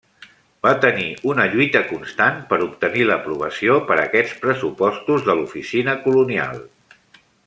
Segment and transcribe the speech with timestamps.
[0.67, 6.59] Va tenir una lluita constant per obtenir l'aprovació per aquests pressupostos de l'oficina colonial.